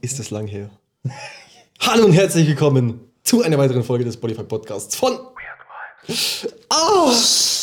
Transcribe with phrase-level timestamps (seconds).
[0.00, 0.70] Ist das lang her?
[1.80, 5.18] Hallo und herzlich willkommen zu einer weiteren Folge des Spotify Podcasts von
[6.68, 7.12] Ah,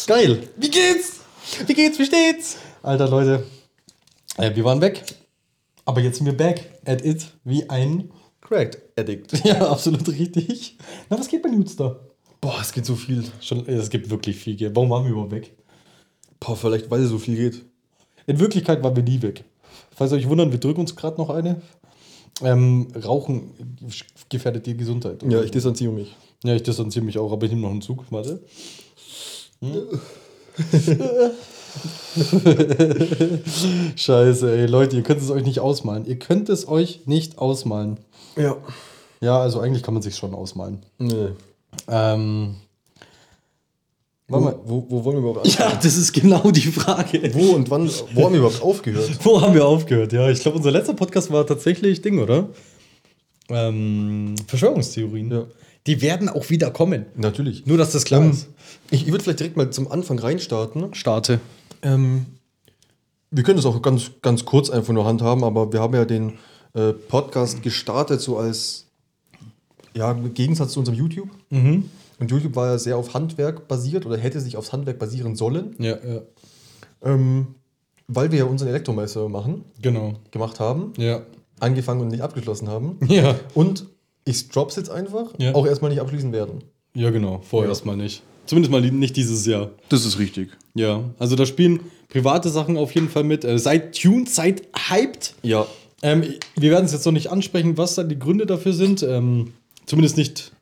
[0.08, 0.49] geil.
[0.57, 1.21] Wie geht's?
[1.65, 1.99] Wie geht's?
[1.99, 2.57] Wie steht's?
[2.81, 3.43] Alter Leute,
[4.38, 5.04] Äh, wir waren weg.
[5.85, 8.11] Aber jetzt sind wir back at it wie ein.
[8.41, 9.31] Cracked Addict.
[9.45, 10.77] Ja, absolut richtig.
[11.09, 12.00] Na, was geht bei Nudes da?
[12.41, 13.23] Boah, es geht so viel.
[13.41, 14.57] Schon, es gibt wirklich viel.
[14.75, 15.54] Warum waren wir überhaupt weg?
[16.39, 17.61] Boah, vielleicht weil es so viel geht.
[18.27, 19.43] In Wirklichkeit waren wir nie weg.
[19.95, 21.61] Falls euch wundern, wir drücken uns gerade noch eine.
[22.41, 23.52] Ähm, Rauchen
[24.30, 25.23] gefährdet die Gesundheit.
[25.23, 26.16] Ja, ich distanziere mich.
[26.44, 28.05] Ja, ich distanziere mich auch, aber ich nehme noch einen Zug.
[28.09, 28.41] Warte.
[33.95, 36.05] Scheiße, ey, Leute, ihr könnt es euch nicht ausmalen.
[36.05, 37.98] Ihr könnt es euch nicht ausmalen.
[38.36, 38.58] Ja.
[39.22, 40.86] Ja, also eigentlich kann man sich schon ausmalen.
[40.97, 41.30] Nee.
[41.88, 42.55] Ähm,
[44.34, 47.34] Wo, wo, wo wollen wir überhaupt ja, das ist genau die Frage.
[47.34, 49.09] Wo und wann, wo haben wir überhaupt aufgehört?
[49.23, 50.14] Wo haben wir aufgehört?
[50.14, 52.50] Ja, ich glaube, unser letzter Podcast war tatsächlich Ding, oder?
[53.50, 55.32] Ähm, Verschwörungstheorien.
[55.32, 55.46] Ja.
[55.86, 57.06] Die werden auch wieder kommen.
[57.16, 57.66] Natürlich.
[57.66, 58.48] Nur, dass das klar Ähm, ist.
[58.90, 60.94] ich ich würde vielleicht direkt mal zum Anfang reinstarten.
[60.94, 61.40] Starte.
[61.81, 62.25] Ähm,
[63.31, 66.34] wir können das auch ganz, ganz kurz einfach nur handhaben, aber wir haben ja den
[66.73, 68.86] äh, Podcast gestartet, so als
[69.95, 71.30] ja, Gegensatz zu unserem YouTube.
[72.23, 75.75] Und YouTube war ja sehr auf Handwerk basiert oder hätte sich aufs Handwerk basieren sollen,
[75.77, 76.21] Ja, ja.
[77.03, 77.47] ähm,
[78.07, 80.13] weil wir ja unseren Elektromeister machen, Genau.
[80.31, 81.23] gemacht haben, Ja.
[81.59, 82.97] angefangen und nicht abgeschlossen haben.
[83.09, 83.35] Ja.
[83.53, 83.88] Und
[84.23, 85.53] ich drop's jetzt einfach, Ja.
[85.53, 86.63] auch erstmal nicht abschließen werden.
[86.95, 87.41] Ja, genau.
[87.44, 88.23] Vorerst mal nicht.
[88.45, 89.71] Zumindest mal nicht dieses Jahr.
[89.89, 90.51] Das ist richtig.
[90.75, 91.03] Ja.
[91.19, 93.44] Also da spielen private Sachen auf jeden Fall mit.
[93.44, 95.33] Äh, seid tuned, seid hyped.
[95.41, 95.67] Ja.
[96.01, 96.23] Ähm,
[96.55, 99.03] wir werden es jetzt noch nicht ansprechen, was da die Gründe dafür sind.
[99.03, 99.51] Ähm,
[99.85, 100.53] zumindest nicht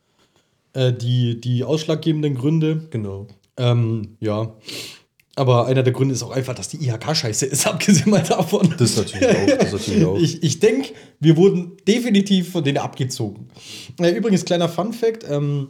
[0.74, 2.88] äh, die, die ausschlaggebenden Gründe.
[2.90, 3.28] Genau.
[3.58, 4.54] Ähm, ja.
[5.36, 8.74] Aber einer der Gründe ist auch einfach, dass die IHK scheiße ist, abgesehen mal davon.
[8.78, 9.58] Das natürlich auch.
[9.58, 10.18] Das natürlich auch.
[10.18, 13.48] Ich, ich denke, wir wurden definitiv von denen abgezogen.
[14.00, 15.70] Äh, übrigens, kleiner Fun-Fact: ähm,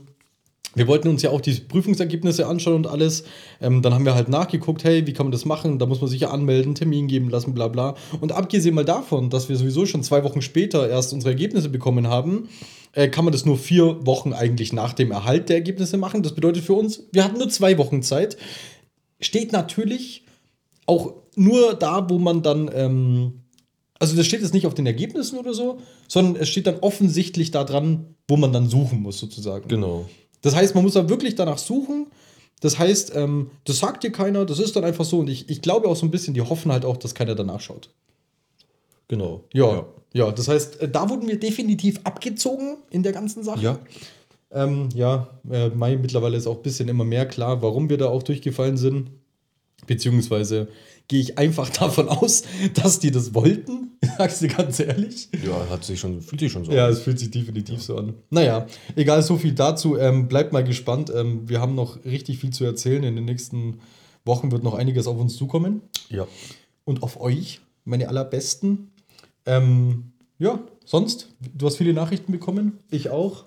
[0.74, 3.24] Wir wollten uns ja auch die Prüfungsergebnisse anschauen und alles.
[3.60, 5.80] Ähm, dann haben wir halt nachgeguckt, hey, wie kann man das machen?
[5.80, 7.96] Da muss man sich ja anmelden, Termin geben lassen, bla bla.
[8.22, 12.08] Und abgesehen mal davon, dass wir sowieso schon zwei Wochen später erst unsere Ergebnisse bekommen
[12.08, 12.48] haben,
[12.94, 16.24] äh, kann man das nur vier Wochen eigentlich nach dem Erhalt der Ergebnisse machen.
[16.24, 18.38] Das bedeutet für uns, wir hatten nur zwei Wochen Zeit.
[19.20, 20.26] Steht natürlich
[20.86, 23.44] auch nur da, wo man dann, ähm,
[24.00, 27.52] also das steht jetzt nicht auf den Ergebnissen oder so, sondern es steht dann offensichtlich
[27.52, 29.68] da dran, wo man dann suchen muss, sozusagen.
[29.68, 30.06] Genau.
[30.42, 32.08] Das heißt, man muss da wirklich danach suchen.
[32.62, 35.20] Das heißt, ähm, das sagt dir keiner, das ist dann einfach so.
[35.20, 37.60] Und ich, ich glaube auch so ein bisschen, die hoffen halt auch, dass keiner danach
[37.60, 37.90] schaut.
[39.08, 39.44] Genau.
[39.54, 40.32] Ja, ja.
[40.32, 43.62] das heißt, äh, da wurden wir definitiv abgezogen in der ganzen Sache.
[43.62, 43.80] Ja.
[44.52, 48.08] Ähm, ja, äh, Mai mittlerweile ist auch ein bisschen immer mehr klar, warum wir da
[48.08, 49.10] auch durchgefallen sind.
[49.88, 50.68] Beziehungsweise
[51.08, 52.44] gehe ich einfach davon aus,
[52.74, 53.92] dass die das wollten.
[54.18, 55.30] Sagst du ganz ehrlich?
[55.46, 56.92] Ja, hat sich schon, fühlt sich schon so Ja, an.
[56.94, 58.14] es fühlt sich definitiv so an.
[58.30, 58.66] Naja,
[58.96, 59.98] egal, so viel dazu.
[59.98, 61.12] Ähm, bleibt mal gespannt.
[61.16, 63.04] Ähm, wir haben noch richtig viel zu erzählen.
[63.04, 63.80] In den nächsten
[64.26, 65.82] Wochen wird noch einiges auf uns zukommen.
[66.10, 66.28] Ja.
[66.86, 68.92] Und auf euch, meine allerbesten.
[69.46, 72.80] Ähm, ja, sonst, du hast viele Nachrichten bekommen.
[72.90, 73.46] Ich auch.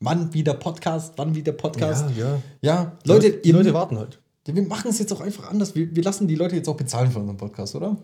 [0.00, 1.14] Wann wieder Podcast?
[1.16, 2.06] Wann wieder Podcast?
[2.16, 2.42] Ja, ja.
[2.62, 4.18] Ja, Leute, die Leute warten halt.
[4.54, 5.74] Wir machen es jetzt auch einfach anders.
[5.74, 7.96] Wir, wir lassen die Leute jetzt auch bezahlen für unseren Podcast, oder?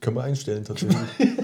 [0.00, 0.96] Können wir einstellen tatsächlich.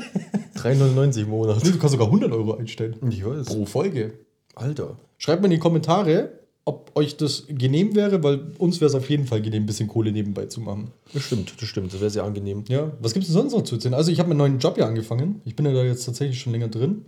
[0.54, 1.64] 3,99 im Monat.
[1.64, 2.96] Du kannst sogar 100 Euro einstellen.
[3.08, 3.46] Ich weiß.
[3.46, 4.12] Pro Folge.
[4.54, 4.98] Alter.
[5.16, 9.08] Schreibt mal in die Kommentare, ob euch das genehm wäre, weil uns wäre es auf
[9.08, 10.92] jeden Fall genehm, ein bisschen Kohle nebenbei zu machen.
[11.14, 11.92] Das stimmt, das stimmt.
[11.92, 12.64] Das wäre sehr angenehm.
[12.68, 13.94] Ja, was gibt es sonst noch zu erzählen?
[13.94, 15.40] Also, ich habe meinen neuen Job ja angefangen.
[15.44, 17.06] Ich bin ja da jetzt tatsächlich schon länger drin.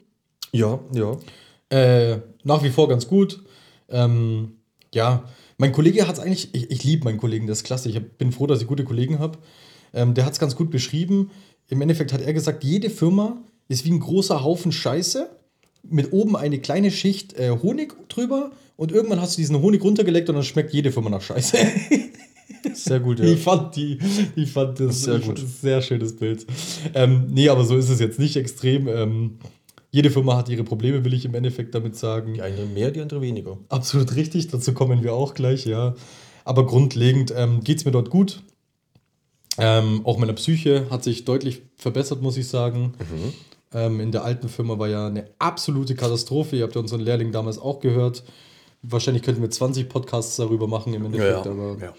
[0.52, 1.16] Ja, ja.
[1.68, 3.42] Äh, nach wie vor ganz gut.
[3.88, 4.52] Ähm,
[4.94, 5.24] ja,
[5.58, 7.88] mein Kollege hat es eigentlich, ich, ich liebe meinen Kollegen, das ist klasse.
[7.88, 9.38] Ich hab, bin froh, dass ich gute Kollegen habe.
[9.94, 11.30] Ähm, der hat es ganz gut beschrieben.
[11.68, 15.30] Im Endeffekt hat er gesagt, jede Firma ist wie ein großer Haufen Scheiße.
[15.84, 20.28] Mit oben eine kleine Schicht äh, Honig drüber und irgendwann hast du diesen Honig runtergelegt
[20.28, 21.56] und dann schmeckt jede Firma nach Scheiße.
[22.74, 23.24] Sehr gut, ja.
[23.24, 23.98] Ich fand die,
[24.36, 25.42] ich fand das Sehr ich gut.
[25.42, 26.46] das sehr schönes Bild.
[26.94, 28.86] Ähm, nee, aber so ist es jetzt nicht extrem.
[28.88, 29.38] Ähm,
[29.92, 32.32] jede Firma hat ihre Probleme, will ich im Endeffekt damit sagen.
[32.32, 33.58] Die eine mehr, die andere weniger.
[33.68, 35.94] Absolut richtig, dazu kommen wir auch gleich, ja.
[36.44, 38.42] Aber grundlegend ähm, geht es mir dort gut.
[39.58, 42.94] Ähm, auch meine Psyche hat sich deutlich verbessert, muss ich sagen.
[43.74, 46.56] Ähm, in der alten Firma war ja eine absolute Katastrophe.
[46.56, 48.24] Ihr habt ja unseren Lehrling damals auch gehört.
[48.80, 51.46] Wahrscheinlich könnten wir 20 Podcasts darüber machen im Endeffekt.
[51.46, 51.94] Aber ja.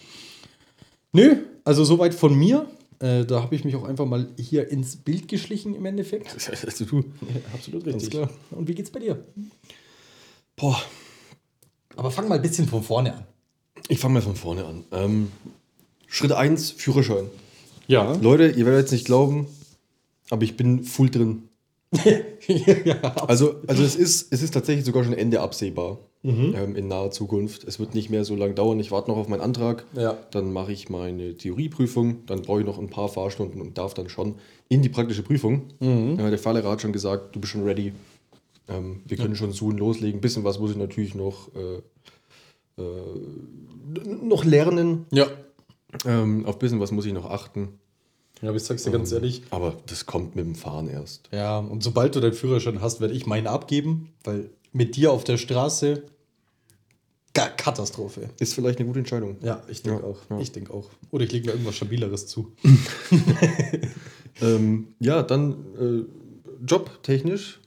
[1.12, 2.66] Nö, also soweit von mir.
[3.04, 6.34] Äh, da habe ich mich auch einfach mal hier ins Bild geschlichen im Endeffekt.
[6.80, 7.04] du.
[7.54, 8.12] Absolut richtig.
[8.12, 8.30] klar.
[8.52, 9.26] Und wie geht's bei dir?
[10.56, 10.82] Boah,
[11.98, 13.26] Aber fang mal ein bisschen von vorne an.
[13.90, 14.86] ich fange mal von vorne an.
[14.94, 15.32] Ähm,
[16.08, 17.26] Schritt 1, Führerschein.
[17.88, 18.14] Ja.
[18.14, 19.48] Leute, ihr werdet jetzt nicht glauben,
[20.30, 21.50] aber ich bin full drin.
[22.86, 27.12] ja, Also, also es, ist, es ist tatsächlich sogar schon Ende absehbar ähm, in naher
[27.12, 27.66] Zukunft.
[27.66, 28.80] Es wird nicht mehr so lange dauern.
[28.80, 29.86] Ich warte noch auf meinen Antrag.
[29.94, 30.18] Ja.
[30.32, 32.26] Dann mache ich meine Theorieprüfung.
[32.26, 34.36] Dann brauche ich noch ein paar Fahrstunden und darf dann schon
[34.70, 35.64] in die praktische Prüfung.
[35.82, 37.94] Äh, der Fahrlehrer hat schon gesagt, du bist schon ready.
[38.70, 40.20] Ähm, wir können schon Zoom loslegen.
[40.20, 45.06] Ein bisschen was muss ich natürlich noch, äh, äh, noch lernen.
[45.12, 45.28] ja.
[46.08, 47.80] Ähm, auf ein bisschen was muss ich noch achten.
[48.42, 49.44] Ja, aber ich sag's dir ganz ehrlich.
[49.52, 51.30] Aber das kommt mit dem Fahren erst.
[51.32, 55.24] Ja, und sobald du deinen Führerschein hast, werde ich meinen abgeben, weil mit dir auf
[55.24, 56.04] der Straße
[57.34, 58.30] Katastrophe.
[58.40, 59.38] Ist vielleicht eine gute Entscheidung.
[59.42, 60.18] Ja, ich denke Ja, auch.
[60.30, 60.40] ja.
[60.40, 60.90] Ich denke auch.
[61.12, 62.52] Oder ich lege mir irgendwas Stabileres zu.
[64.42, 67.60] Ähm, ja, dann äh, jobtechnisch.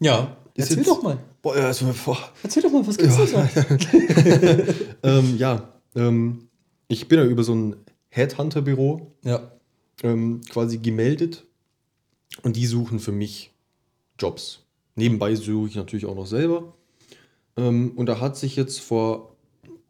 [0.00, 1.18] Ja, Ist erzähl jetzt- doch mal.
[1.42, 2.16] Boah, ja, also, boah.
[2.42, 3.36] Erzähl doch mal, was gibt's da so?
[5.02, 6.48] Ähm, ja, ähm,
[6.88, 7.76] ich bin ja über so ein
[8.08, 9.52] Headhunter-Büro Ja.
[10.02, 11.44] ähm, quasi gemeldet
[12.42, 13.52] und die suchen für mich
[14.18, 14.60] Jobs.
[14.94, 16.72] Nebenbei suche ich natürlich auch noch selber.
[17.56, 19.36] Ähm, und da hat sich jetzt vor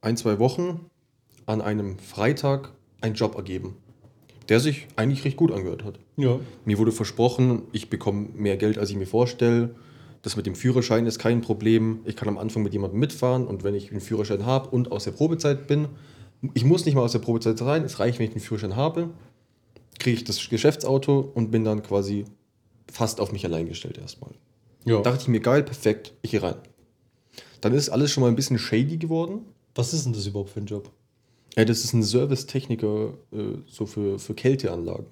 [0.00, 0.86] ein, zwei Wochen
[1.46, 3.76] an einem Freitag ein Job ergeben,
[4.48, 5.98] der sich eigentlich recht gut angehört hat.
[6.16, 6.38] Ja.
[6.64, 9.74] Mir wurde versprochen, ich bekomme mehr Geld, als ich mir vorstelle.
[10.22, 12.00] Das mit dem Führerschein ist kein Problem.
[12.04, 15.04] Ich kann am Anfang mit jemandem mitfahren und wenn ich einen Führerschein habe und aus
[15.04, 15.88] der Probezeit bin,
[16.54, 19.10] ich muss nicht mal aus der Probezeit rein, es reicht, wenn ich den Führerschein habe,
[19.98, 22.24] kriege ich das Geschäftsauto und bin dann quasi
[22.90, 24.32] fast auf mich allein gestellt erstmal.
[24.84, 25.00] ja.
[25.00, 26.56] Dachte ich mir, geil, perfekt, ich gehe rein.
[27.68, 29.40] Dann ist alles schon mal ein bisschen shady geworden.
[29.74, 30.90] Was ist denn das überhaupt für ein Job?
[31.56, 33.36] Ja, das ist ein Servicetechniker äh,
[33.66, 35.06] so für, für Kälteanlagen.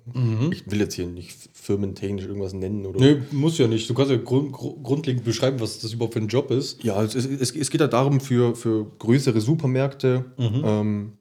[0.53, 3.01] Ich will jetzt hier nicht firmentechnisch irgendwas nennen oder.
[3.01, 3.89] Nee, muss ja nicht.
[3.89, 6.85] Du kannst ja grund, gru- grundlegend beschreiben, was das überhaupt für ein Job ist.
[6.85, 11.12] Ja, es, es, es geht ja darum, für, für größere Supermärkte ähm,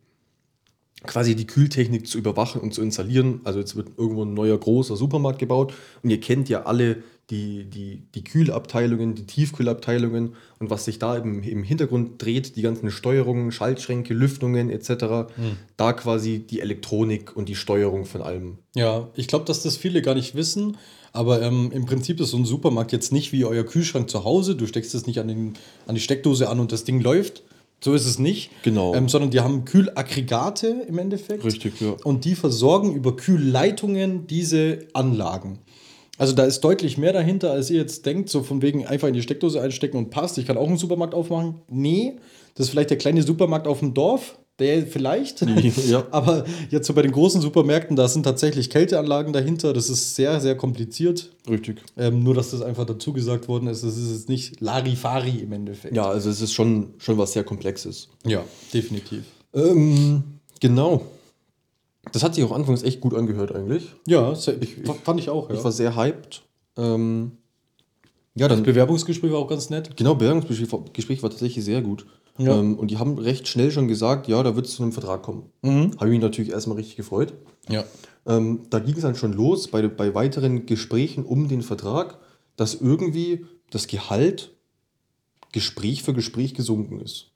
[1.06, 3.42] quasi die Kühltechnik zu überwachen und zu installieren.
[3.46, 7.66] Also jetzt wird irgendwo ein neuer großer Supermarkt gebaut und ihr kennt ja alle die,
[7.66, 12.92] die, die Kühlabteilungen, die Tiefkühlabteilungen und was sich da im, im Hintergrund dreht, die ganzen
[12.92, 15.32] Steuerungen, Schaltschränke, Lüftungen etc.
[15.78, 18.58] Da quasi die Elektronik und die Steuerung von allem.
[18.76, 20.78] Ja, ich glaube, dass das viele gar nicht wissen.
[21.16, 24.56] Aber ähm, im Prinzip ist so ein Supermarkt jetzt nicht wie euer Kühlschrank zu Hause.
[24.56, 25.54] Du steckst es nicht an, den,
[25.86, 27.44] an die Steckdose an und das Ding läuft.
[27.84, 28.50] So ist es nicht.
[28.64, 28.96] Genau.
[28.96, 31.44] Ähm, sondern die haben Kühlaggregate im Endeffekt.
[31.44, 31.96] Richtig, ja.
[32.04, 35.60] Und die versorgen über Kühlleitungen diese Anlagen.
[36.18, 39.14] Also da ist deutlich mehr dahinter, als ihr jetzt denkt, so von wegen einfach in
[39.16, 40.38] die Steckdose einstecken und passt.
[40.38, 41.62] Ich kann auch einen Supermarkt aufmachen.
[41.70, 42.18] Nee,
[42.56, 45.42] das ist vielleicht der kleine Supermarkt auf dem Dorf, der vielleicht.
[45.88, 46.06] Ja.
[46.12, 49.74] Aber jetzt so bei den großen Supermärkten, da sind tatsächlich Kälteanlagen dahinter.
[49.74, 51.32] Das ist sehr, sehr kompliziert.
[51.50, 51.82] Richtig.
[51.98, 55.52] Ähm, nur, dass das einfach dazu gesagt worden ist, das ist jetzt nicht Larifari im
[55.52, 55.96] Endeffekt.
[55.96, 58.10] Ja, also es ist schon, schon was sehr Komplexes.
[58.26, 59.24] ja definitiv.
[59.56, 60.24] Ähm,
[60.60, 61.02] genau.
[62.14, 63.94] Das hat sich auch anfangs echt gut angehört eigentlich.
[64.08, 64.56] Ja, sehr-
[65.04, 65.50] fand ich auch.
[65.50, 65.56] Ja.
[65.56, 66.44] Ich war sehr hyped.
[66.78, 67.32] Ähm,
[68.36, 69.96] ja, das dann Bewerbungsgespräch war auch ganz nett.
[69.98, 72.06] genau, Bewerbungsgespräch war- tatsächlich sehr gut.
[72.38, 72.58] Ja.
[72.58, 75.22] Ähm, und die haben recht schnell schon gesagt, ja, da wird es zu einem Vertrag
[75.22, 75.44] kommen.
[75.64, 77.34] Habe ich mich natürlich erstmal richtig gefreut.
[77.70, 77.84] Ja.
[78.26, 82.18] Ähm, da ging es dann schon los bei, bei weiteren Gesprächen um den Vertrag,
[82.56, 84.52] dass irgendwie das Gehalt
[85.52, 87.30] Gespräch für Gespräch gesunken ist.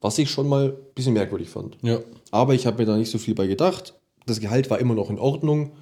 [0.00, 1.78] Was ich schon mal ein bisschen merkwürdig fand.
[1.82, 2.00] Ja.
[2.30, 3.94] Aber ich habe mir da nicht so viel bei gedacht.
[4.28, 5.72] Das Gehalt war immer noch in Ordnung.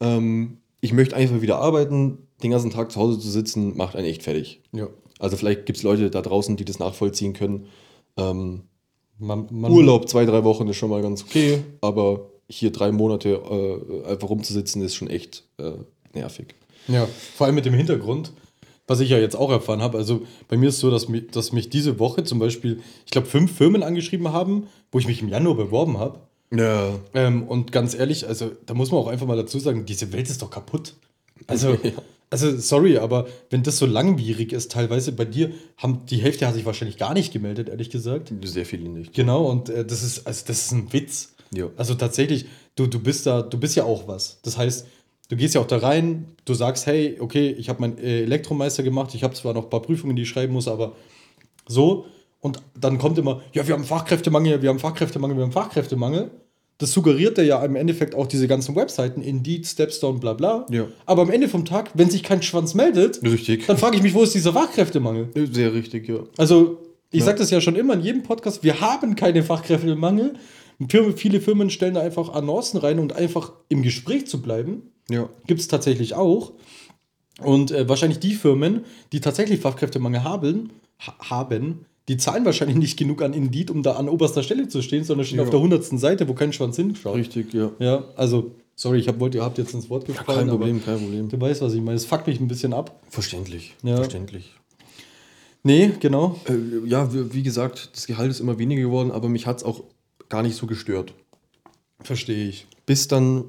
[0.00, 2.18] Ähm, ich möchte einfach wieder arbeiten.
[2.42, 4.62] Den ganzen Tag zu Hause zu sitzen, macht einen echt fertig.
[4.72, 4.88] Ja.
[5.18, 7.66] Also vielleicht gibt es Leute da draußen, die das nachvollziehen können.
[8.16, 8.62] Ähm,
[9.18, 13.28] Man, man, Urlaub zwei, drei Wochen ist schon mal ganz okay, aber hier drei Monate
[13.34, 15.72] äh, einfach rumzusitzen ist schon echt äh,
[16.14, 16.54] nervig.
[16.88, 17.06] Ja,
[17.36, 18.32] vor allem mit dem Hintergrund,
[18.86, 19.98] was ich ja jetzt auch erfahren habe.
[19.98, 23.10] Also bei mir ist es so, dass mich, dass mich diese Woche zum Beispiel, ich
[23.12, 26.20] glaube, fünf Firmen angeschrieben haben, wo ich mich im Januar beworben habe.
[26.52, 26.98] Ja.
[27.14, 30.28] Ähm, und ganz ehrlich, also da muss man auch einfach mal dazu sagen, diese Welt
[30.28, 30.94] ist doch kaputt.
[31.46, 31.92] Also, Ja.
[32.30, 36.54] also sorry, aber wenn das so langwierig ist, teilweise bei dir, haben die Hälfte hat
[36.54, 38.32] sich wahrscheinlich gar nicht gemeldet, ehrlich gesagt.
[38.42, 39.14] Sehr viele nicht.
[39.14, 41.34] Genau, und äh, das ist, also das ist ein Witz.
[41.54, 41.68] Ja.
[41.76, 44.40] Also tatsächlich, du, du bist da, du bist ja auch was.
[44.42, 44.86] Das heißt,
[45.28, 48.82] du gehst ja auch da rein, du sagst, hey, okay, ich habe meinen äh, Elektromeister
[48.82, 50.96] gemacht, ich habe zwar noch ein paar Prüfungen, die ich schreiben muss, aber
[51.68, 52.06] so.
[52.40, 56.30] Und dann kommt immer, ja, wir haben Fachkräftemangel, wir haben Fachkräftemangel, wir haben Fachkräftemangel.
[56.78, 60.64] Das suggeriert er ja im Endeffekt auch diese ganzen Webseiten, Indeed, Stepstone, bla bla.
[60.70, 60.86] Ja.
[61.04, 63.66] Aber am Ende vom Tag, wenn sich kein Schwanz meldet, Richtig.
[63.66, 65.28] dann frage ich mich, wo ist dieser Fachkräftemangel?
[65.52, 66.20] Sehr richtig, ja.
[66.38, 66.78] Also,
[67.10, 67.26] ich Ja.
[67.26, 70.34] sage das ja schon immer in jedem Podcast, wir haben keine Fachkräftemangel.
[71.16, 74.90] Viele Firmen stellen da einfach Annoncen rein und einfach im Gespräch zu bleiben.
[75.10, 75.28] Ja.
[75.46, 76.52] Gibt es tatsächlich auch.
[77.42, 80.70] Und äh, wahrscheinlich die Firmen, die tatsächlich Fachkräftemangel haben,
[81.06, 84.82] ha haben, die zahlen wahrscheinlich nicht genug an Indeed, um da an oberster Stelle zu
[84.82, 85.44] stehen, sondern stehen Ja.
[85.44, 87.14] auf der hundertsten Seite, wo kein Schwanz hinschaut.
[87.14, 87.70] Richtig, ja.
[87.78, 90.38] Ja, also Sorry, ich hab, wollte, ihr habt jetzt ins Wort gefallen.
[90.38, 91.28] kein Problem, kein Problem.
[91.28, 91.96] Du weißt, was ich meine.
[91.96, 92.98] Es fuckt mich ein bisschen ab.
[93.10, 93.74] Verständlich.
[93.82, 93.96] Ja.
[93.96, 94.54] Verständlich.
[95.62, 96.40] Nee, genau.
[96.48, 99.64] Äh, ja, wie, wie gesagt, das Gehalt ist immer weniger geworden, aber mich hat es
[99.64, 99.82] auch
[100.30, 101.12] gar nicht so gestört.
[102.02, 102.66] Verstehe ich.
[102.86, 103.44] Bis dann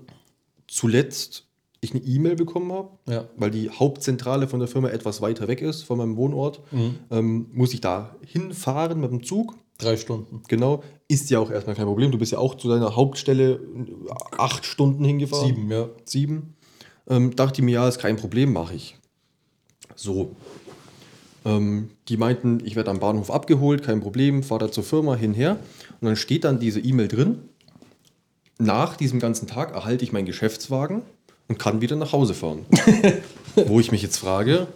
[0.67, 1.45] zuletzt
[1.81, 3.25] ich eine E-Mail bekommen habe, Ja.
[3.35, 6.61] weil die Hauptzentrale von der Firma etwas weiter weg ist, von meinem Wohnort,
[7.09, 9.55] ähm, muss ich da hinfahren mit dem Zug.
[9.79, 10.43] Drei Stunden.
[10.47, 12.11] Genau, ist ja auch erstmal kein Problem.
[12.11, 13.59] Du bist ja auch zu deiner Hauptstelle
[14.37, 15.47] acht Stunden hingefahren.
[15.55, 15.89] Sieben, ja.
[16.05, 16.53] Sieben.
[17.09, 18.95] Ähm, dachte ich mir, ja, ist kein Problem, mache ich.
[19.95, 20.35] So.
[21.43, 25.57] Ähm, die meinten, ich werde am Bahnhof abgeholt, kein Problem, fahre da zur Firma hinher.
[25.99, 27.39] Und dann steht dann diese E-Mail drin.
[28.59, 31.01] Nach diesem ganzen Tag erhalte ich meinen Geschäftswagen
[31.51, 32.65] und kann wieder nach Hause fahren.
[33.67, 34.67] Wo ich mich jetzt frage,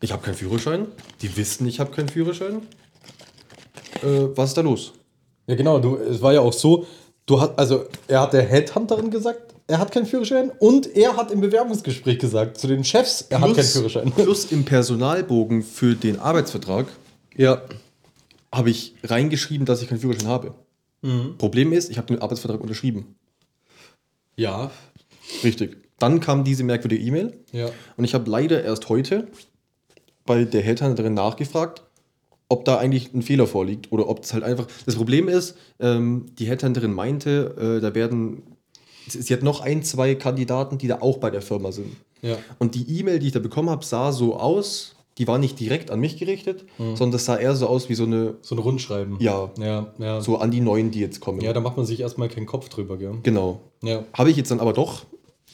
[0.00, 0.86] ich habe keinen Führerschein.
[1.20, 2.62] Die wissen, ich habe keinen Führerschein.
[4.02, 4.92] Äh, was ist da los?
[5.46, 5.78] Ja, genau.
[5.78, 6.86] Du, es war ja auch so,
[7.26, 11.30] du hat, also er hat der Headhunterin gesagt, er hat keinen Führerschein und er hat
[11.30, 14.10] im Bewerbungsgespräch gesagt zu den Chefs, er hat keinen Führerschein.
[14.16, 16.86] Plus im Personalbogen für den Arbeitsvertrag
[17.36, 17.60] Ja.
[18.54, 20.54] habe ich reingeschrieben, dass ich keinen Führerschein habe.
[21.02, 21.36] Mhm.
[21.36, 23.14] Problem ist, ich habe den Arbeitsvertrag unterschrieben.
[24.36, 24.70] Ja.
[25.42, 25.76] Richtig.
[25.98, 27.68] Dann kam diese merkwürdige E-Mail Ja.
[27.96, 29.28] und ich habe leider erst heute
[30.26, 31.82] bei der Headhunterin nachgefragt,
[32.48, 34.66] ob da eigentlich ein Fehler vorliegt oder ob es halt einfach.
[34.86, 38.42] Das Problem ist, ähm, die Headhunterin meinte, äh, da werden.
[39.06, 41.94] Sie hat noch ein, zwei Kandidaten, die da auch bei der Firma sind.
[42.22, 42.38] Ja.
[42.58, 45.90] Und die E-Mail, die ich da bekommen habe, sah so aus, die war nicht direkt
[45.90, 49.16] an mich gerichtet, sondern das sah eher so aus wie so eine, So ein Rundschreiben.
[49.20, 50.20] ja, Ja, ja.
[50.22, 51.40] so an die Neuen, die jetzt kommen.
[51.42, 53.18] Ja, da macht man sich erstmal keinen Kopf drüber, gell?
[53.22, 53.60] Genau.
[53.82, 54.04] Ja.
[54.14, 55.04] Habe ich jetzt dann aber doch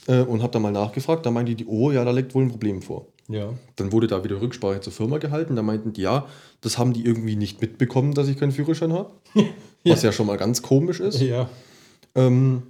[0.07, 2.51] äh, und habe da mal nachgefragt, da meinte die, oh ja, da liegt wohl ein
[2.51, 3.07] Problem vor.
[3.29, 3.55] Ja.
[3.77, 6.27] Dann wurde da wieder Rücksprache zur Firma gehalten, da meinten die, ja,
[6.61, 9.11] das haben die irgendwie nicht mitbekommen, dass ich keinen Führerschein habe,
[9.85, 11.21] was ja schon mal ganz komisch ist.
[11.21, 11.49] Ja.
[12.15, 12.63] Ähm,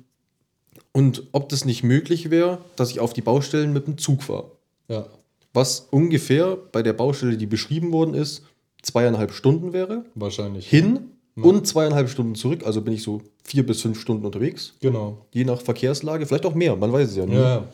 [0.93, 4.51] und ob das nicht möglich wäre, dass ich auf die Baustellen mit dem Zug fahre.
[4.89, 5.07] Ja.
[5.53, 8.43] was ungefähr bei der Baustelle, die beschrieben worden ist,
[8.83, 10.05] zweieinhalb Stunden wäre.
[10.17, 10.69] Wahrscheinlich.
[10.69, 12.65] Hin und zweieinhalb Stunden zurück.
[12.65, 14.75] Also bin ich so vier bis fünf Stunden unterwegs.
[14.81, 15.19] Genau.
[15.33, 16.27] Je nach Verkehrslage.
[16.27, 17.39] Vielleicht auch mehr, man weiß es ja nicht.
[17.39, 17.65] Ja.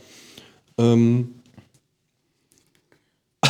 [0.79, 1.35] Ähm,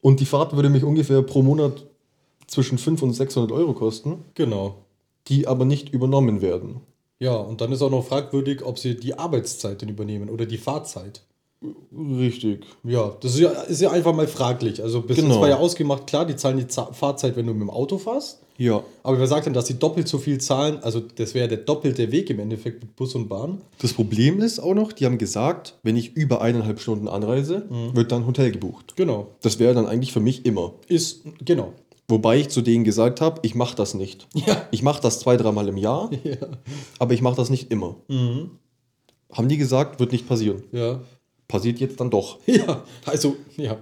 [0.00, 1.84] und die Fahrt würde mich ungefähr pro Monat
[2.46, 4.76] zwischen 500 und 600 Euro kosten, Genau.
[5.28, 6.80] die aber nicht übernommen werden.
[7.18, 10.58] Ja, und dann ist auch noch fragwürdig, ob sie die Arbeitszeit denn übernehmen oder die
[10.58, 11.22] Fahrzeit.
[12.18, 12.64] Richtig.
[12.82, 14.82] Ja, das ist ja, ist ja einfach mal fraglich.
[14.82, 15.30] Also bis Genau.
[15.30, 17.98] jetzt war ja ausgemacht, klar, die zahlen die Za Fahrzeit, wenn du mit dem Auto
[17.98, 18.40] fährst.
[18.56, 18.82] Ja.
[19.02, 20.78] Aber wer sagt denn, dass sie doppelt so viel zahlen?
[20.82, 23.60] Also das wäre der doppelte Weg im Endeffekt mit Bus und Bahn.
[23.80, 28.12] Das Problem ist auch noch, die haben gesagt, wenn ich über eineinhalb Stunden anreise, wird
[28.12, 28.94] dann Hotel gebucht.
[28.96, 29.28] Genau.
[29.42, 30.72] Das wäre dann eigentlich für mich immer.
[30.88, 31.72] Ist, genau.
[32.06, 34.28] Wobei ich zu denen gesagt habe, ich mache das nicht.
[34.46, 34.62] Ja.
[34.70, 36.36] Ich mache das zwei, dreimal im Jahr, Ja.
[36.98, 37.96] aber ich mache das nicht immer.
[39.32, 40.62] Haben die gesagt, wird nicht passieren.
[40.70, 41.00] Ja.
[41.48, 42.38] Passiert jetzt dann doch.
[42.46, 43.78] Ja, also, ja.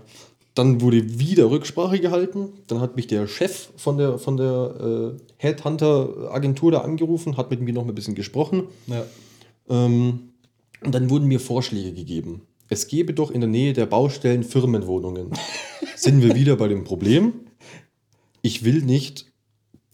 [0.55, 2.53] Dann wurde wieder Rücksprache gehalten.
[2.67, 7.63] Dann hat mich der Chef von der, von der äh, Headhunter-Agentur da angerufen, hat mit
[7.63, 8.65] mir noch ein bisschen gesprochen.
[8.87, 9.05] ja.
[9.69, 10.33] Ähm,
[10.85, 12.43] und dann wurden mir Vorschläge gegeben.
[12.69, 15.31] Es gäbe doch in der Nähe der Baustellen Firmenwohnungen.
[15.97, 17.35] Sind wir wieder bei dem Problem?
[18.43, 19.27] Ich will nicht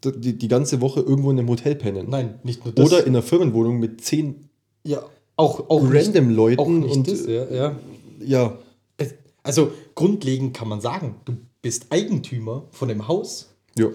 [0.04, 2.06] die, die ganze Woche irgendwo in einem Hotel pennen.
[2.08, 2.86] Nein, nicht nur das.
[2.86, 4.48] Oder in einer Firmenwohnung mit zehn
[4.84, 5.02] ja,
[5.38, 7.76] auch, auch random Leuten Auch nicht und das, ja, ja.
[8.20, 8.58] ja,
[8.98, 13.54] Es- Also grundlegend kann man sagen, du bist Eigentümer von dem Haus.
[13.76, 13.88] ja,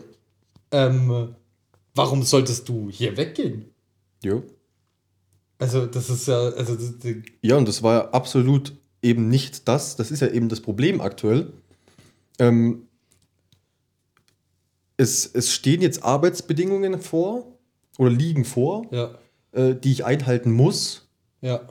[0.71, 1.35] Ähm,
[1.93, 3.65] warum solltest du hier weggehen?
[4.23, 4.41] ja.
[5.59, 9.67] Also das ist ja, also das, das, Ja, und das war ja absolut eben nicht
[9.67, 9.95] das.
[9.95, 11.53] Das ist ja eben das Problem aktuell.
[12.39, 12.87] Ähm,
[14.97, 17.57] es, es stehen jetzt Arbeitsbedingungen vor
[17.97, 19.15] oder liegen vor, ja,
[19.53, 21.07] äh, die ich einhalten muss,
[21.43, 21.61] ja.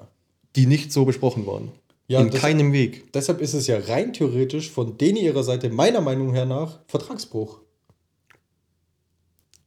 [0.55, 1.71] die nicht so besprochen waren.
[2.07, 3.13] Ja, In das- keinem Weg.
[3.13, 7.59] Deshalb ist es ja rein theoretisch von denen ihrer Seite meiner Meinung her nach Vertragsbruch.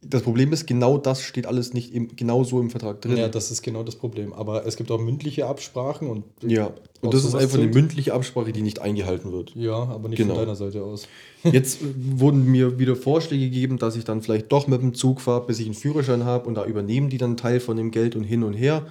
[0.07, 3.17] Das Problem ist, genau das steht alles nicht im, genau so im Vertrag drin.
[3.17, 4.33] Ja, das ist genau das Problem.
[4.33, 6.71] Aber es gibt auch mündliche Absprachen und Ja.
[7.01, 9.55] Und das ist einfach eine mündliche Absprache, die nicht eingehalten wird.
[9.55, 10.35] ja, aber nicht Genau.
[10.35, 11.07] von deiner Seite aus.
[11.43, 15.21] Jetzt äh, wurden mir wieder Vorschläge gegeben, dass ich dann vielleicht doch mit dem Zug
[15.21, 17.89] fahre, bis ich einen Führerschein habe und da übernehmen die dann einen Teil von dem
[17.89, 18.85] Geld und hin und her.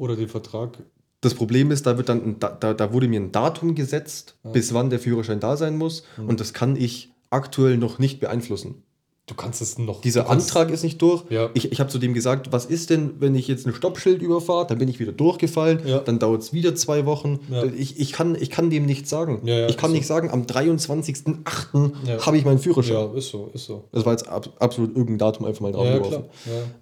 [0.00, 0.78] Oder den Vertrag.
[1.20, 4.88] Das Problem ist, da, wird dann Da- da, wurde mir ein Datum gesetzt, bis wann
[4.88, 6.02] der Führerschein da sein muss.
[6.16, 8.82] Und das kann ich aktuell noch nicht beeinflussen.
[9.26, 10.00] Du kannst es noch.
[10.00, 11.22] Dieser Antrag ist nicht durch.
[11.30, 11.50] Ja.
[11.54, 14.66] Ich, ich habe zu dem gesagt, was ist denn, wenn ich jetzt ein Stoppschild überfahre,
[14.66, 15.98] dann bin ich wieder durchgefallen, Ja.
[16.00, 17.38] dann dauert es wieder zwei Wochen.
[17.50, 17.62] Ja.
[17.64, 19.42] Ich, ich, kann, ich kann dem nichts sagen.
[19.44, 21.92] Ja, ja, ich kann nicht sagen, am 23.08.
[22.06, 22.26] Ja.
[22.26, 22.94] habe ich meinen Führerschein.
[22.96, 23.84] Ja, ist so, ist so.
[23.92, 26.24] Das war jetzt ab, absolut irgendein Datum einfach mal Ja, klar.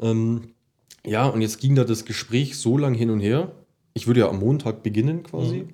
[0.01, 0.09] Ja.
[0.11, 0.43] ähm,
[1.09, 3.53] Ja, und jetzt ging da das Gespräch so lang hin und her.
[3.95, 5.67] Ich würde ja am Montag beginnen quasi,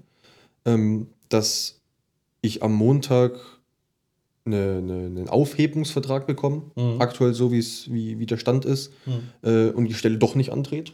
[0.65, 1.81] ähm, dass
[2.41, 3.33] ich am Montag
[4.47, 7.01] eine, eine, einen Aufhebungsvertrag bekomme, Mhm.
[7.01, 8.93] aktuell so wie es wie, wie der Stand ist,
[9.43, 10.93] äh, und die Stelle doch nicht antrete.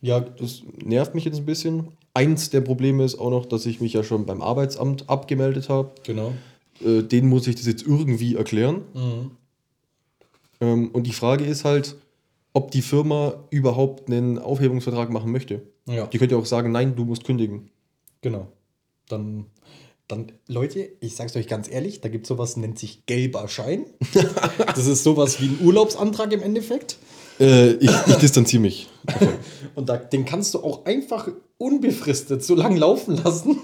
[0.00, 1.88] Ja, Das nervt mich jetzt ein bisschen.
[2.14, 5.92] Eins der Probleme ist auch noch, dass ich mich ja schon beim Arbeitsamt abgemeldet habe.
[6.04, 6.32] genau.
[6.84, 8.82] Äh, denen muss ich das jetzt irgendwie erklären.
[8.94, 9.30] Mhm.
[10.60, 11.96] Ähm, und die Frage ist halt,
[12.56, 15.60] ob die Firma überhaupt einen Aufhebungsvertrag machen möchte.
[15.86, 17.70] Ja, Die könnte ja auch sagen, nein, du musst kündigen.
[18.22, 18.48] genau.
[19.10, 19.46] Dann,
[20.08, 23.84] dann, Leute, ich sag's euch ganz ehrlich, da gibt sowas, nennt sich gelber Schein.
[24.74, 26.96] das ist sowas wie ein Urlaubsantrag im Endeffekt.
[27.38, 28.88] Äh, ich, ich distanziere mich.
[29.74, 33.58] Und da, den kannst du auch einfach unbefristet so lange laufen lassen,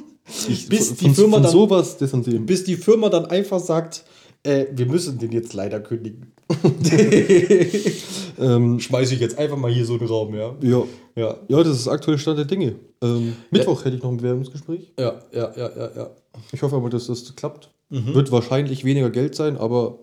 [0.48, 4.04] Ich, bis, von, die Firma dann, sowas bis die Firma dann einfach sagt,
[4.44, 6.32] äh, wir müssen den jetzt leider kündigen.
[8.38, 10.54] Ähm, Schmeiße ich jetzt einfach mal hier so einen Raum, ja.
[10.62, 10.82] ja.
[11.14, 12.76] Ja, ja, das ist der aktuelle Stand der Dinge.
[13.02, 14.92] Ähm, Mittwoch hätte ich noch ein Bewerbungsgespräch.
[14.98, 15.90] ja, ja, ja, ja.
[15.94, 16.10] ja.
[16.50, 17.70] Ich hoffe aber, dass das klappt.
[17.90, 19.98] Wird wahrscheinlich weniger Geld sein, aber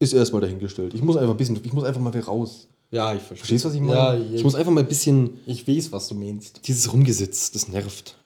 [0.00, 0.92] ist erstmal dahingestellt.
[0.92, 2.66] Ich muss einfach ein bisschen, ich muss einfach mal wieder raus.
[2.90, 3.36] Ja, ich verstehe.
[3.38, 3.94] Verstehst du, was ich meine?
[3.94, 6.66] Ja, ich muss einfach mal ein bisschen ich weiß, was du meinst.
[6.66, 8.16] dieses Rumgesitz, das nervt.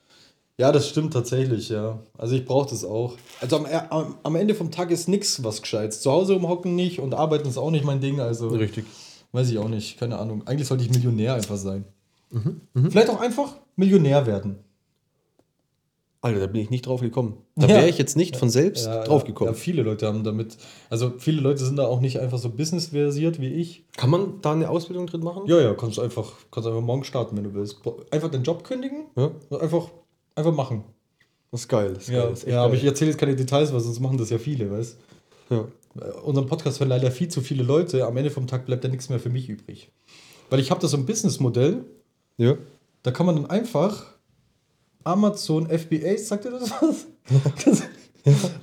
[0.58, 1.98] Ja, das stimmt tatsächlich, ja.
[2.18, 3.16] Also ich brauche das auch.
[3.40, 6.02] Also am, am, am Ende vom Tag ist nichts was Gescheites.
[6.02, 8.20] Zu Hause umhocken nicht und arbeiten ist auch nicht mein Ding.
[8.20, 8.84] Also Richtig.
[9.32, 10.42] weiß ich auch nicht, keine Ahnung.
[10.46, 11.84] Eigentlich sollte ich Millionär einfach sein.
[12.90, 14.58] Vielleicht auch einfach Millionär werden.
[16.24, 17.38] Alter, da bin ich nicht drauf gekommen.
[17.56, 17.74] Da Ja.
[17.78, 19.54] wäre ich jetzt nicht von selbst Ja, drauf Ja, gekommen.
[19.56, 20.56] viele Leute haben damit,
[20.88, 23.84] also viele Leute sind da auch nicht einfach so businessversiert wie ich.
[23.96, 25.42] Kann man da eine Ausbildung drin machen?
[25.46, 27.78] Ja, ja, kannst du einfach, kannst einfach morgen starten, wenn du willst.
[28.12, 29.32] Einfach den Job kündigen, Ja.
[29.58, 29.88] einfach,
[30.34, 30.84] einfach machen.
[31.50, 31.92] Das ist geil.
[31.94, 32.30] Das ist Ja, geil.
[32.30, 32.78] Das ist ja aber geil.
[32.80, 34.96] ich erzähle jetzt keine Details, weil sonst machen das ja viele, weißt
[35.50, 35.68] Ja.
[36.00, 38.06] Äh, Unseren Podcast hören leider viel zu viele Leute.
[38.06, 39.90] Am Ende vom Tag bleibt ja nichts mehr für mich übrig.
[40.50, 41.84] Weil ich habe da so ein Businessmodell,
[42.38, 42.56] Ja.
[43.02, 44.06] da kann man dann einfach
[45.04, 47.06] Amazon FBA, sagt ihr das was?
[47.64, 47.82] Das,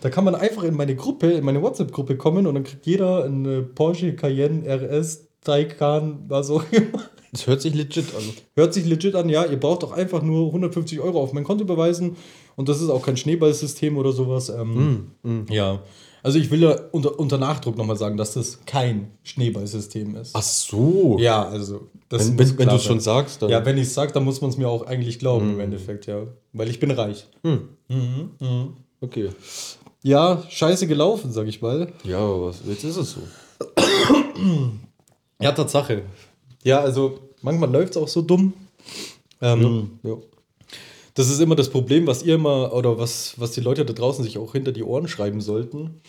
[0.02, 3.26] da kann man einfach in meine Gruppe, in meine WhatsApp-Gruppe kommen und dann kriegt jeder
[3.26, 7.03] eine Porsche Cayenne RS Taycan, was auch immer.
[7.31, 8.24] Das hört sich legit an.
[8.55, 11.63] Hört sich legit an, ja, ihr braucht doch einfach nur 150 Euro auf mein Konto
[11.63, 12.15] überweisen
[12.55, 14.50] und das ist auch kein Schneeballsystem oder sowas.
[14.50, 15.11] Ähm,
[15.50, 15.81] Ja,
[16.22, 20.31] also ich will ja unter, unter Nachdruck nochmal sagen, dass das kein Schneeballsystem ist.
[20.35, 21.18] Ach so.
[21.20, 23.50] Ja, also das Wenn, wenn, wenn du es schon sagst, dann.
[23.50, 26.07] Ja, wenn ich es sage, dann muss man es mir auch eigentlich glauben im Endeffekt,
[26.07, 26.24] ja.
[26.51, 27.27] Weil ich bin reich.
[27.44, 28.74] Mhm, mhm.
[29.01, 29.29] Okay.
[30.01, 31.92] Ja, scheiße gelaufen, sag ich mal.
[32.03, 33.22] Ja, aber was, jetzt ist es so.
[35.42, 36.03] Ja, Tatsache.
[36.63, 38.53] Ja, also manchmal läuft es auch so dumm.
[39.41, 40.17] Ähm, Ja.
[41.15, 44.24] Das ist immer das Problem, was ihr immer oder was, was die Leute da draußen
[44.24, 46.01] sich auch hinter die Ohren schreiben sollten.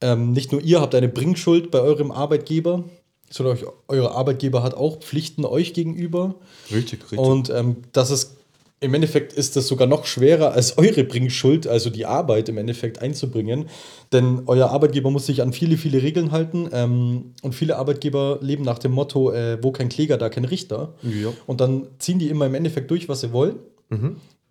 [0.00, 2.82] Ähm, nicht nur ihr habt eine Bringschuld bei eurem Arbeitgeber,
[3.30, 6.34] sondern euch, euer Arbeitgeber hat auch Pflichten euch gegenüber.
[6.72, 7.18] Richtig, richtig.
[7.18, 8.37] Und ähm, das ist
[8.80, 13.00] im Endeffekt ist das sogar noch schwerer als eure Bringschuld, also die Arbeit im Endeffekt
[13.02, 13.68] einzubringen.
[14.12, 16.68] Denn euer Arbeitgeber muss sich an viele, viele Regeln halten.
[16.72, 20.94] Ähm, und viele Arbeitgeber leben nach dem Motto, äh, wo kein Kläger, da kein Richter.
[21.02, 21.32] Ja.
[21.46, 23.56] Und dann ziehen die immer im Endeffekt durch, was sie wollen.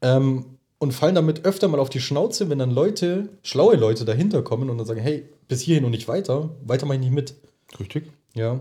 [0.01, 0.45] Ähm,
[0.79, 4.69] und fallen damit öfter mal auf die Schnauze, wenn dann Leute, schlaue Leute dahinter kommen
[4.69, 7.35] und dann sagen, hey, bis hierhin und nicht weiter, weiter mache ich nicht mit.
[7.79, 8.11] Richtig.
[8.35, 8.59] Ja.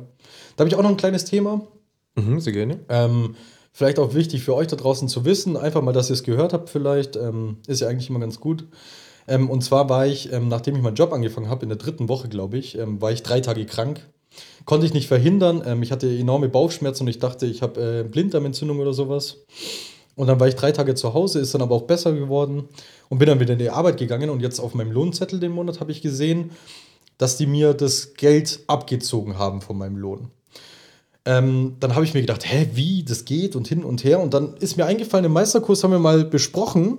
[0.57, 1.67] Da habe ich auch noch ein kleines Thema.
[2.15, 2.81] Mhm, sehr gerne.
[2.89, 3.35] Ähm,
[3.77, 6.55] vielleicht auch wichtig für euch da draußen zu wissen, einfach mal, dass ihr es gehört
[6.55, 7.15] habt, vielleicht.
[7.15, 8.65] Ähm, ist ja eigentlich immer ganz gut.
[9.29, 12.09] Ähm, und zwar war ich, ähm, nachdem ich meinen Job angefangen habe, in der dritten
[12.09, 14.09] Woche, glaube ich, ähm, war ich drei Tage krank.
[14.65, 15.63] Konnte ich nicht verhindern.
[15.67, 19.45] Ähm, ich hatte enorme Bauchschmerzen und ich dachte, ich habe äh, Blinddarmentzündung oder sowas.
[20.15, 22.71] Und dann war ich drei Tage zu Hause, ist dann aber auch besser geworden
[23.11, 24.31] und bin dann wieder in die Arbeit gegangen.
[24.31, 26.53] Und jetzt auf meinem Lohnzettel den Monat habe ich gesehen,
[27.19, 30.31] dass die mir das Geld abgezogen haben von meinem Lohn.
[31.27, 34.21] Ähm, dann habe ich mir gedacht, hä, wie, das geht und hin und her.
[34.21, 36.99] Und dann ist mir eingefallen, im Meisterkurs haben wir mal besprochen,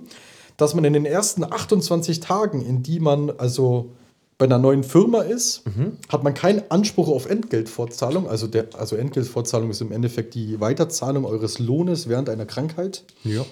[0.58, 3.92] dass man in den ersten 28 Tagen, in die man also
[4.36, 5.62] bei einer neuen Firma ist,
[6.10, 8.28] hat man keinen Anspruch auf Entgeltfortzahlung.
[8.28, 13.44] Also, der, also Entgeltfortzahlung ist im Endeffekt die Weiterzahlung eures Lohnes während einer Krankheit Ja.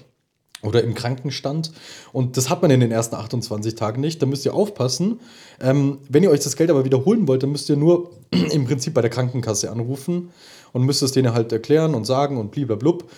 [0.63, 1.73] oder im Krankenstand.
[2.13, 4.23] Und das hat man in den ersten 28 Tagen nicht.
[4.23, 5.19] Da müsst ihr aufpassen.
[5.61, 8.11] Ähm, wenn ihr euch das Geld aber wiederholen wollt, dann müsst ihr nur
[8.53, 10.31] im Prinzip bei der Krankenkasse anrufen
[10.77, 13.11] und müsst es denen halt erklären und sagen und bliblablub.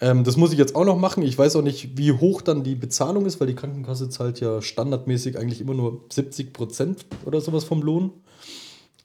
[0.00, 1.22] Ähm, das muss ich jetzt auch noch machen.
[1.22, 4.62] Ich weiß auch nicht, wie hoch dann die Bezahlung ist, weil die Krankenkasse zahlt ja
[4.62, 8.10] standardmäßig eigentlich immer nur 70 Prozent oder sowas vom Lohn.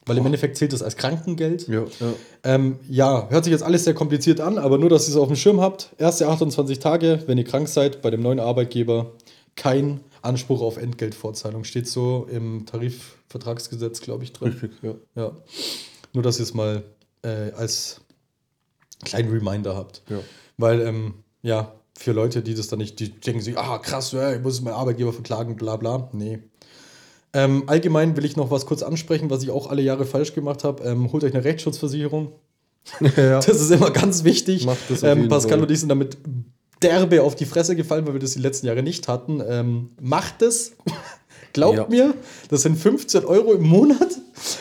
[0.05, 1.67] Weil im Endeffekt zählt das als Krankengeld.
[1.67, 2.13] Ja, ja.
[2.45, 5.27] Ähm, ja, hört sich jetzt alles sehr kompliziert an, aber nur, dass ihr es auf
[5.27, 5.89] dem Schirm habt.
[5.97, 9.12] Erste 28 Tage, wenn ihr krank seid, bei dem neuen Arbeitgeber
[9.57, 11.65] kein Anspruch auf Entgeltfortzahlung.
[11.65, 14.53] Steht so im Tarifvertragsgesetz, glaube ich, drin.
[14.53, 14.95] Richtig, ja.
[15.15, 15.31] Ja.
[16.13, 16.83] Nur, dass ihr es mal
[17.23, 18.01] äh, als
[19.03, 20.03] kleinen Reminder habt.
[20.10, 20.19] Ja.
[20.58, 24.34] Weil, ähm, ja, für Leute, die das dann nicht, die denken sich, ah, krass, ja,
[24.34, 26.10] ich muss meinen Arbeitgeber verklagen, bla bla.
[26.13, 26.39] Nee.
[27.34, 30.63] Ähm, allgemein will ich noch was kurz ansprechen, was ich auch alle Jahre falsch gemacht
[30.63, 30.84] habe.
[30.84, 32.32] Ähm, holt euch eine Rechtsschutzversicherung.
[33.17, 33.39] ja.
[33.39, 34.65] Das ist immer ganz wichtig.
[34.65, 35.62] Macht das ähm, Pascal Fall.
[35.63, 36.17] und ich sind damit
[36.82, 39.43] derbe auf die Fresse gefallen, weil wir das die letzten Jahre nicht hatten.
[39.47, 40.73] Ähm, macht es.
[41.53, 41.88] Glaubt Ja.
[41.88, 42.13] mir,
[42.49, 44.19] das sind 15 Euro im Monat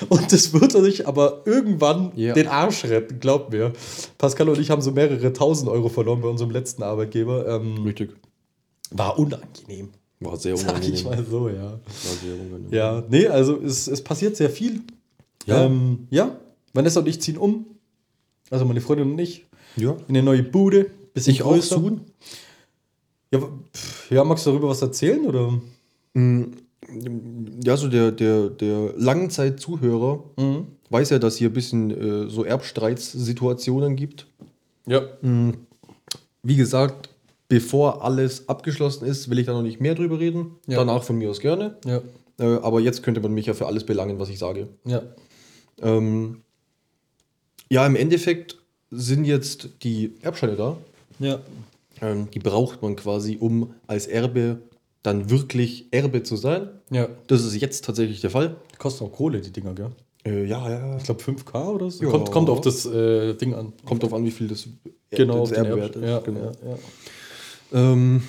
[0.08, 2.34] und das wird euch aber irgendwann Ja.
[2.34, 3.72] den Arsch retten, glaubt mir.
[4.18, 7.46] Pascal und ich haben so mehrere tausend Euro verloren bei unserem letzten Arbeitgeber.
[7.48, 8.10] Ähm, Richtig.
[8.90, 9.90] war unangenehm.
[10.20, 11.04] War sehr Sag ich unangenehm.
[11.04, 11.62] mal so, ja.
[11.62, 11.78] War
[12.22, 12.72] sehr unangenehm.
[12.72, 14.80] Ja, nee, also es, es passiert sehr viel.
[15.46, 15.64] Ja.
[15.64, 16.36] ähm, ja.
[16.74, 17.66] Vanessa und ich ziehen um.
[18.50, 19.46] Also meine Freundin und ich.
[19.76, 19.92] Ja.
[19.92, 20.86] In eine neue Bude.
[21.14, 21.76] Bisschen Ich auch größer.
[21.76, 22.00] soon.
[23.32, 23.40] Ja,
[24.10, 25.24] ja, magst du darüber was erzählen?
[25.26, 25.52] Oder?
[27.64, 30.24] Ja, so der, der, der Langzeit-Zuhörer
[30.90, 34.26] weiß ja, dass hier ein bisschen äh, so Erbstreitssituationen gibt.
[34.86, 35.02] Ja.
[36.42, 37.10] Wie gesagt,
[37.48, 40.52] bevor alles abgeschlossen ist, will ich da noch nicht mehr drüber reden.
[40.66, 40.78] Ja.
[40.78, 41.76] Danach von mir aus gerne.
[41.84, 42.00] Ja.
[42.38, 44.68] Äh, aber jetzt könnte man mich ja für alles belangen, was ich sage.
[44.84, 45.02] Ja.
[45.80, 46.42] Ähm,
[47.70, 48.58] ja, im Endeffekt
[48.90, 50.76] sind jetzt die Erbscheine da.
[51.18, 51.40] Ja.
[52.00, 54.62] Ähm, die braucht man quasi, um als Erbe
[55.02, 56.68] dann wirklich Erbe zu sein.
[56.90, 57.08] Ja.
[57.28, 58.56] Das ist jetzt tatsächlich der Fall.
[58.72, 59.90] Die kosten auch Kohle, die Dinger, gell?
[60.24, 60.96] Äh, ja, ja.
[60.96, 62.04] Ich glaube 5K oder so.
[62.04, 62.10] Ja.
[62.10, 63.72] Kommt, kommt auf das äh, Ding an.
[63.84, 64.68] Kommt drauf an, wie viel das,
[65.10, 66.04] Genau, das auf Erbe Erb- wert ist.
[66.04, 66.40] Ja, genau.
[66.40, 66.52] ja,
[67.72, 67.92] ja.
[67.92, 68.22] Ähm,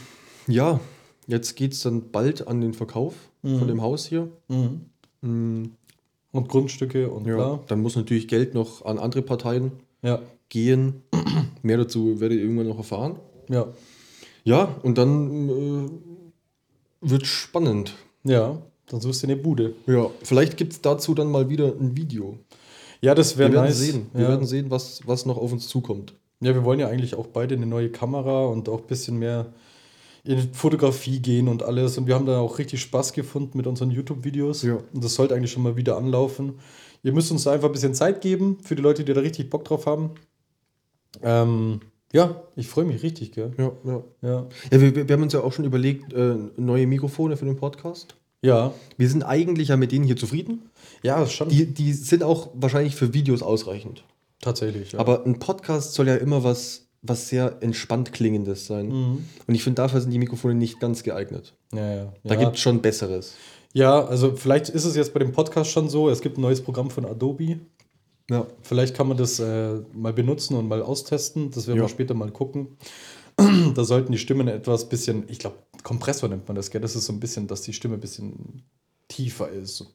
[0.47, 0.79] ja,
[1.27, 4.29] jetzt geht es dann bald an den Verkauf von dem Haus hier.
[4.49, 5.71] Mhm.
[6.31, 7.59] Und Grundstücke und Ja, bla.
[7.67, 9.71] dann muss natürlich Geld noch an andere Parteien
[10.03, 10.21] Ja.
[10.49, 11.01] gehen.
[11.63, 13.17] Mehr dazu werdet ihr irgendwann noch erfahren.
[13.49, 13.67] Ja.
[14.43, 15.89] Ja, und dann äh,
[17.01, 17.95] wird spannend.
[18.23, 18.61] Ja.
[18.87, 19.75] Dann suchst du eine Bude.
[19.85, 22.39] Ja, vielleicht gibt es dazu dann mal wieder ein Video.
[23.01, 23.77] Ja, das wäre nice.
[23.77, 24.07] sehen.
[24.13, 24.29] Wir ja.
[24.29, 26.13] werden sehen, was, was noch auf uns zukommt.
[26.41, 29.53] Ja, wir wollen ja eigentlich auch beide eine neue Kamera und auch ein bisschen mehr
[30.23, 31.97] in Fotografie gehen und alles.
[31.97, 34.63] Und wir haben da auch richtig Spaß gefunden mit unseren YouTube-Videos.
[34.63, 34.77] Ja.
[34.93, 36.59] Und das sollte eigentlich schon mal wieder anlaufen.
[37.03, 39.49] Ihr müsst uns da einfach ein bisschen Zeit geben für die Leute, die da richtig
[39.49, 40.11] Bock drauf haben.
[41.21, 41.79] Ähm,
[42.13, 43.51] ja, ich freue mich richtig, gell?
[43.57, 44.03] Ja, ja.
[44.21, 44.47] Ja.
[44.71, 48.15] ja wir, wir haben uns ja auch schon überlegt, äh, neue Mikrofone für den Podcast.
[48.41, 48.73] Ja.
[48.97, 50.69] Wir sind eigentlich ja mit denen hier zufrieden.
[51.03, 51.49] Ja, schon.
[51.49, 54.03] Die, die sind auch wahrscheinlich für Videos ausreichend.
[54.41, 54.93] Tatsächlich.
[54.93, 54.99] Ja.
[54.99, 58.87] Aber ein Podcast soll ja immer was, was sehr entspannt klingendes sein.
[58.87, 59.25] Mhm.
[59.47, 61.53] Und ich finde, dafür sind die Mikrofone nicht ganz geeignet.
[61.73, 62.13] ja, ja.
[62.23, 62.39] Da ja.
[62.39, 63.35] gibt es schon Besseres.
[63.73, 66.09] ja, also vielleicht ist es jetzt bei dem Podcast schon so.
[66.09, 67.59] Es gibt ein neues Programm von Adobe.
[68.29, 68.45] Ja.
[68.61, 71.51] Vielleicht kann man das äh, mal benutzen und mal austesten.
[71.51, 71.83] Das werden Ja.
[71.85, 72.77] wir später mal gucken.
[73.75, 76.81] da sollten die Stimmen etwas bisschen, ich glaube, Kompressor nennt man das, gell?
[76.81, 78.63] Das ist so ein bisschen, dass die Stimme ein bisschen
[79.07, 79.85] tiefer ist.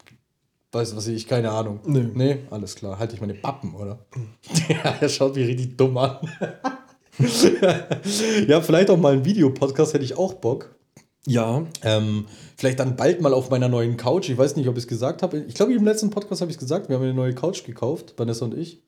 [0.73, 1.79] Weißt du, was ich, keine Ahnung.
[1.87, 2.11] Nö.
[2.15, 2.99] Nee, alles klar.
[2.99, 4.05] Halte ich meine Pappen, oder?
[4.69, 6.19] ja, er schaut mich richtig dumm an.
[8.49, 10.75] ja, vielleicht auch mal ein Videopodcast hätte ich auch Bock.
[11.27, 11.65] Ja.
[11.83, 14.29] Ähm, vielleicht dann bald mal auf meiner neuen Couch.
[14.29, 15.39] Ich weiß nicht, ob ich es gesagt habe.
[15.49, 16.89] Ich glaube, im letzten Podcast habe ich es gesagt.
[16.89, 18.83] Wir haben eine neue Couch gekauft, Vanessa und ich.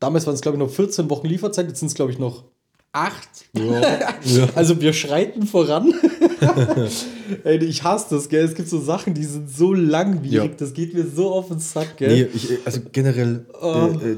[0.00, 1.66] Damals waren es, glaube ich, noch 14 Wochen Lieferzeit.
[1.68, 2.44] Jetzt sind es, glaube ich, noch
[2.92, 3.28] 8.
[3.54, 4.48] ja.
[4.54, 5.92] Also wir schreiten voran.
[7.44, 8.44] Ey, ich hasse das, gell?
[8.44, 10.50] Es gibt so Sachen, die sind so langwierig.
[10.52, 10.56] Ja.
[10.56, 12.30] Das geht mir so auf den Sack, Nee, gell?
[12.32, 13.88] ich, also generell Oh.
[14.02, 14.16] äh, äh,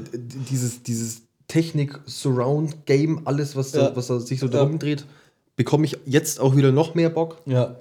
[0.49, 3.95] dieses, dieses Technik-Surround-Game, alles, was da, Ja.
[3.95, 4.53] was da sich so Ja.
[4.53, 5.05] darum dreht,
[5.63, 7.37] bekomme ich jetzt auch wieder noch mehr Bock.
[7.45, 7.75] Ja.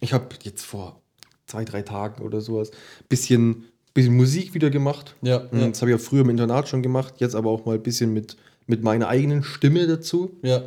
[0.00, 1.00] Ich habe jetzt vor
[1.46, 2.70] zwei, drei Tagen oder sowas
[3.08, 5.16] bisschen, bisschen Musik wieder gemacht.
[5.22, 5.68] Ja, ja.
[5.68, 8.12] Das habe ich ja früher im Internat schon gemacht, jetzt aber auch mal ein bisschen
[8.12, 10.36] mit, mit meiner eigenen Stimme dazu.
[10.42, 10.62] Ja.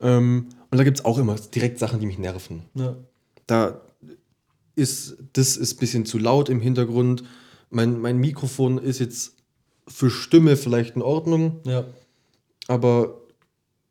[0.00, 2.64] Ähm, und da gibt es auch immer direkt Sachen, die mich nerven.
[2.74, 2.96] Ja.
[3.46, 3.80] Da
[4.74, 7.22] ist, das ist ein bisschen zu laut im Hintergrund.
[7.70, 9.34] Mein, mein Mikrofon ist jetzt
[9.86, 11.84] für Stimme vielleicht in Ordnung, Ja.
[12.66, 13.20] aber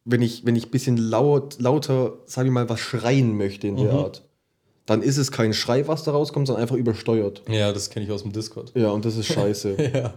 [0.09, 3.75] wenn ich, wenn ich ein bisschen laut, lauter, sage ich mal, was schreien möchte in
[3.75, 3.99] der Mhm.
[3.99, 4.23] Art,
[4.85, 7.41] dann ist es kein Schrei, was da rauskommt, sondern einfach übersteuert.
[7.49, 8.71] Ja, das kenne ich aus dem Discord.
[8.73, 9.75] Ja, und das ist scheiße.
[9.93, 10.13] Ja.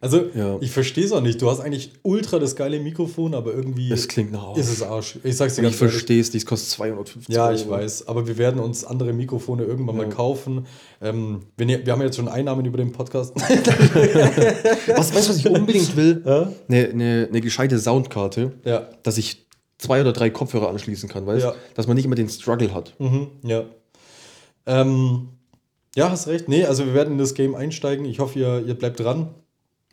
[0.00, 0.58] Also, Ja.
[0.60, 1.42] ich verstehe es auch nicht.
[1.42, 5.18] Du hast eigentlich ultra das geile Mikrofon, aber irgendwie Es klingt nach ist es Arsch.
[5.24, 7.54] Ich sag's dir ich verstehe es, dies kostet 250 Ja, Euro.
[7.54, 8.06] ich weiß.
[8.06, 10.12] Aber wir werden uns andere Mikrofone irgendwann mal Ja.
[10.14, 10.66] kaufen.
[11.00, 13.34] Ähm, wenn ihr, wir haben ja jetzt schon Einnahmen über den Podcast.
[13.36, 16.22] Was, weißt du, was ich unbedingt will?
[16.24, 16.52] Ja?
[16.68, 18.88] Eine, eine, eine gescheite Soundkarte, ja.
[19.02, 19.46] dass ich
[19.78, 21.54] zwei oder drei Kopfhörer anschließen kann, weißt Ja.
[21.74, 22.94] Dass man nicht immer den Struggle hat.
[22.98, 23.64] Mhm, ja.
[24.66, 25.28] Ähm,
[25.96, 26.48] ja, hast recht.
[26.48, 28.04] Nee, also wir werden in das Game einsteigen.
[28.04, 29.30] Ich hoffe, ihr, ihr bleibt dran.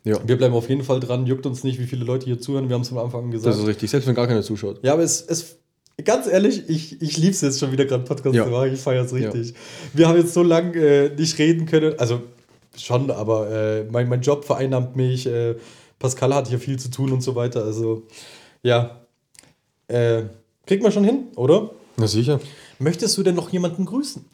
[0.06, 0.20] Ja.
[0.24, 1.26] Wir bleiben auf jeden Fall dran.
[1.26, 2.68] Juckt uns nicht, wie viele Leute hier zuhören.
[2.68, 3.52] Wir haben es am Anfang gesagt.
[3.52, 4.78] Das ist richtig, selbst wenn gar keiner zuschaut.
[4.84, 5.56] Ja, aber es, es
[6.04, 8.44] ganz ehrlich, ich, ich liebe es jetzt schon wieder gerade Podcast Ja.
[8.44, 8.72] zu machen.
[8.72, 9.54] Ich feiere es richtig.
[9.94, 11.98] Wir haben jetzt so lange äh, nicht reden können.
[11.98, 12.22] Also
[12.76, 15.26] schon, aber äh, mein, mein Job vereinnahmt mich.
[15.26, 15.56] Äh,
[15.98, 17.64] Pascal hat hier viel zu tun und so weiter.
[17.64, 18.04] Also,
[18.62, 19.00] ja.
[19.88, 20.22] Äh,
[20.66, 21.70] kriegt man schon hin, oder?
[21.96, 22.38] Na sicher.
[22.78, 24.24] Möchtest du denn noch jemanden grüßen?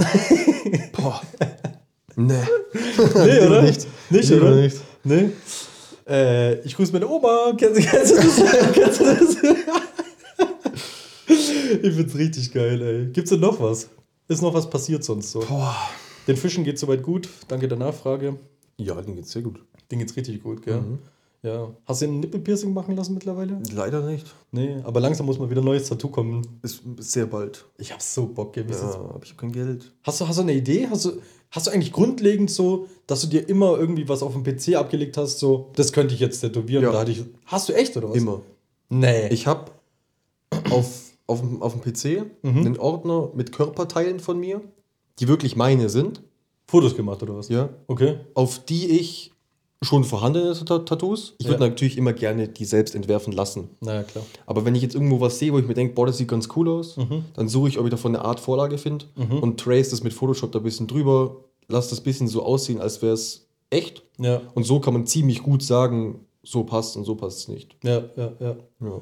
[0.92, 1.22] Boah.
[2.16, 2.34] Nee.
[3.14, 3.62] nee, oder?
[3.62, 3.86] nicht.
[4.10, 4.56] Nicht, Lieber oder?
[4.56, 4.76] nicht.
[5.04, 5.30] Nee.
[6.08, 7.52] Äh, ich grüße meine Oma.
[7.56, 8.36] Kennst, du- kennst du das?
[8.72, 9.36] kennst du das?
[11.28, 13.06] ich find's richtig geil, ey.
[13.12, 13.88] Gibt's denn noch was?
[14.28, 15.40] Ist noch was passiert sonst so?
[15.40, 15.76] Boah.
[16.26, 17.28] Den Fischen geht's soweit gut.
[17.48, 18.38] Danke der Nachfrage.
[18.76, 19.60] Ja, denen geht's sehr gut.
[19.90, 20.82] Den geht's richtig gut, gell?
[21.42, 21.70] Ja.
[21.86, 23.58] Hast du ein Nippelpiercing machen lassen mittlerweile?
[23.74, 24.32] Leider nicht.
[24.52, 26.42] Nee, aber langsam muss mal wieder ein neues Tattoo kommen.
[26.62, 27.64] Ist sehr bald.
[27.78, 28.64] Ich hab so Bock, gell?
[28.70, 29.92] Ja, aber ich habe kein Geld.
[30.04, 30.86] Hast du, hast du eine Idee?
[30.88, 31.20] Hast du,
[31.52, 35.16] hast du eigentlich grundlegend so, dass du dir immer irgendwie was auf dem PC abgelegt
[35.16, 36.82] hast, so, das könnte ich jetzt tätowieren?
[36.82, 36.90] Ja.
[36.90, 38.16] Da hatte ich, hast du echt oder was?
[38.16, 38.40] Immer.
[38.88, 39.28] Nee.
[39.28, 39.70] Ich habe
[40.70, 44.60] auf, auf, auf dem PC einen Ordner mit Körperteilen von mir,
[45.20, 46.22] die wirklich meine sind,
[46.66, 47.48] Fotos gemacht oder was?
[47.48, 48.16] ja, Okay.
[48.34, 49.31] auf die ich
[49.82, 51.34] schon vorhandene Ta- Tattoos.
[51.38, 51.52] Ich Ja.
[51.52, 53.68] würde natürlich immer gerne die selbst entwerfen lassen.
[53.80, 54.24] Naja, klar.
[54.46, 56.48] Aber wenn ich jetzt irgendwo was sehe, wo ich mir denke, boah, das sieht ganz
[56.56, 56.96] cool aus,
[57.34, 59.04] dann suche ich, ob ich davon eine Art Vorlage finde
[59.40, 61.36] und trace das mit Photoshop da ein bisschen drüber,
[61.68, 64.02] lasse das ein bisschen so aussehen, als wäre es echt.
[64.18, 67.76] Ja, Und so kann man ziemlich gut sagen, so passt und so passt es nicht.
[67.82, 68.56] ja, ja, ja.
[68.80, 69.00] Ja.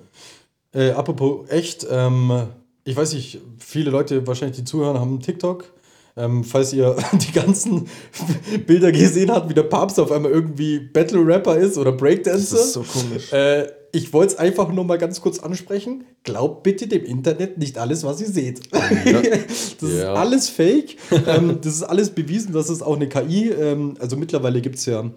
[0.73, 2.47] Äh, apropos echt, ähm,
[2.85, 5.65] ich weiß nicht, viele Leute wahrscheinlich, die zuhören, haben TikTok.
[6.21, 7.89] Ähm, falls ihr die ganzen
[8.67, 12.57] Bilder gesehen habt, wie der Papst auf einmal irgendwie Battle-Rapper ist oder Breakdancer.
[12.57, 13.33] Das ist so komisch.
[13.33, 16.05] Äh, ich wollte es einfach nur mal ganz kurz ansprechen.
[16.23, 18.61] Glaubt bitte dem Internet nicht alles, was ihr seht.
[18.73, 20.15] das ist Ja.
[20.15, 20.97] alles fake.
[21.27, 23.49] ähm, das ist alles bewiesen, das ist auch eine KI.
[23.51, 25.11] Ähm, also mittlerweile gibt es ja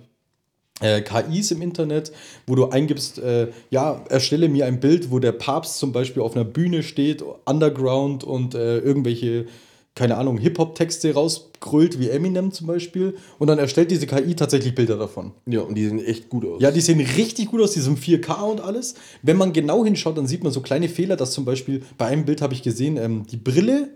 [0.82, 2.12] äh, KIs im Internet,
[2.48, 6.36] wo du eingibst, äh, ja, erstelle mir ein Bild, wo der Papst zum Beispiel auf
[6.36, 9.46] einer Bühne steht, Underground und äh, irgendwelche,
[9.95, 13.15] keine Ahnung, Hip-Hop-Texte rausgrüllt, wie Eminem zum Beispiel.
[13.38, 15.34] Und dann erstellt diese KI tatsächlich Bilder davon.
[15.45, 16.62] Ja, und die sehen echt gut aus.
[16.62, 18.95] Ja, die sehen richtig gut aus, die sind 4K und alles.
[19.21, 22.25] Wenn man genau hinschaut, dann sieht man so kleine Fehler, dass zum Beispiel bei einem
[22.25, 23.89] Bild habe ich gesehen, ähm, die Brille,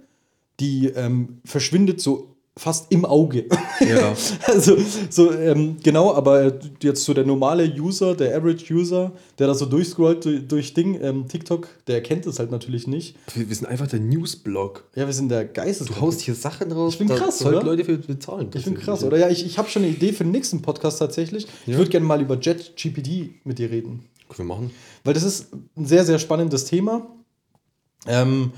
[0.60, 3.46] die ähm, verschwindet so fast im Auge.
[3.80, 4.14] Ja.
[4.48, 4.78] also
[5.10, 9.66] so ähm, genau, aber jetzt so der normale User, der Average User, der da so
[9.66, 13.16] durchscrollt durch, durch Ding, ähm, TikTok, der erkennt es halt natürlich nicht.
[13.34, 14.84] Wir, wir sind einfach der Newsblog.
[14.96, 15.88] Ja, wir sind der Geistes.
[15.88, 16.94] Du haust hier Sachen raus.
[16.94, 17.64] Ich bin krass, oder?
[17.64, 18.50] Leute für bezahlen.
[18.54, 19.18] Ich bin krass, oder?
[19.18, 21.48] Ja, ich, ich habe schon eine Idee für den nächsten Podcast tatsächlich.
[21.66, 21.78] Ich Ja.
[21.78, 24.04] würde gerne mal über JetGPT mit dir reden.
[24.30, 24.72] Können wir machen.
[25.04, 27.08] Weil das ist ein sehr, sehr spannendes Thema.
[28.08, 28.52] Ähm,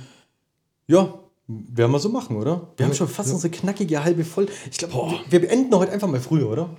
[0.88, 2.68] ja, werden wir so machen, oder?
[2.78, 3.36] Wir haben schon fast ja.
[3.36, 4.48] unsere knackige halbe voll.
[4.72, 6.70] Ich glaube, wir, beenden heute einfach mal früher, oder?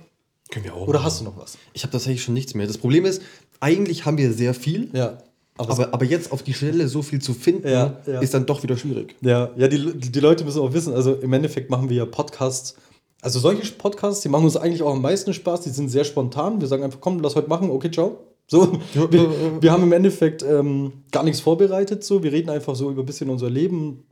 [0.49, 0.87] Können wir auch.
[0.87, 1.57] Oder hast du noch was?
[1.73, 2.67] Ich habe tatsächlich schon nichts mehr.
[2.67, 3.21] Das Problem ist,
[3.59, 5.17] eigentlich haben wir sehr viel, Ja.
[5.57, 8.19] Aber, aber, aber jetzt auf die Schnelle so viel zu finden, Ja, ja.
[8.21, 9.15] ist dann doch wieder schwierig.
[9.21, 12.75] ja, ja die, die Leute müssen auch wissen, also im Endeffekt machen wir ja Podcasts.
[13.21, 16.61] Also solche Podcasts, die machen uns eigentlich auch am meisten Spaß, die sind sehr spontan.
[16.61, 18.17] Wir sagen einfach, komm, lass heute machen, okay, ciao.
[18.51, 22.03] So, wir, wir haben im Endeffekt ähm, gar nichts vorbereitet.
[22.03, 22.21] So.
[22.21, 24.03] Wir reden einfach so über ein bisschen unser Leben